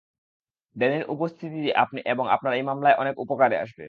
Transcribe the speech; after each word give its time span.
ড্যানির 0.75 1.03
উপস্থিতি 1.07 1.59
আপনি 1.75 1.99
এবং 2.05 2.25
আপনার 2.29 2.53
এই 2.53 2.63
মামলায় 2.63 2.95
অনেক 2.95 3.15
উপকারে 3.17 3.55
আসবে। 3.57 3.79